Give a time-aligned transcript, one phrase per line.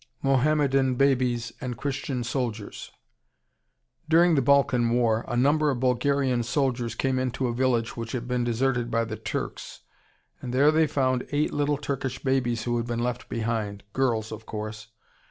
[0.23, 2.91] MOHAMMEDAN BABIES AND CHRISTIAN SOLDIERS
[4.09, 8.27] During the Balkan War a number of Bulgarian soldiers came into a village which had
[8.27, 9.81] been deserted by the Turks,
[10.41, 14.47] and there they found eight little Turkish babies who had been left behind, girls of
[14.47, 14.87] course.